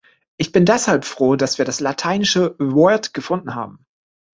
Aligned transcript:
Ich 0.37 0.51
bin 0.51 0.65
deshalb 0.65 1.05
froh, 1.05 1.35
dass 1.35 1.59
wir 1.59 1.65
das 1.65 1.79
lateinische 1.79 2.55
Word 2.57 3.13
gefunden 3.13 3.53
haben. 3.53 3.85